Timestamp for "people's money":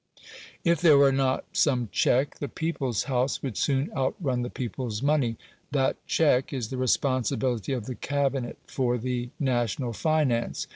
4.49-5.37